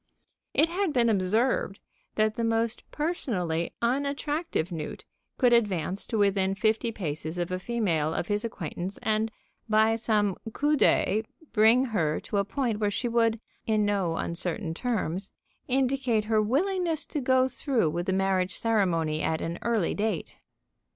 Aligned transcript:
It 0.55 0.67
had 0.67 0.93
been 0.93 1.09
observed 1.09 1.79
that 2.15 2.33
the 2.33 2.43
most 2.43 2.89
personally 2.89 3.71
unattractive 3.83 4.71
newt 4.71 5.05
could 5.37 5.53
advance 5.53 6.07
to 6.07 6.17
within 6.17 6.55
fifty 6.55 6.91
paces 6.91 7.37
of 7.37 7.51
a 7.51 7.59
female 7.59 8.11
of 8.15 8.25
his 8.27 8.43
acquaintance 8.43 8.97
and, 9.03 9.31
by 9.69 9.95
some 9.95 10.37
coup 10.53 10.75
d'œil, 10.75 11.23
bring 11.53 11.85
her 11.85 12.19
to 12.21 12.37
a 12.37 12.43
point 12.43 12.79
where 12.79 12.89
she 12.89 13.07
would, 13.07 13.39
in 13.67 13.85
no 13.85 14.17
uncertain 14.17 14.73
terms, 14.73 15.31
indicate 15.67 16.23
her 16.25 16.41
willingness 16.41 17.05
to 17.05 17.21
go 17.21 17.47
through 17.47 17.91
with 17.91 18.07
the 18.07 18.11
marriage 18.11 18.55
ceremony 18.55 19.21
at 19.21 19.39
an 19.39 19.59
early 19.61 19.93
date. 19.93 20.37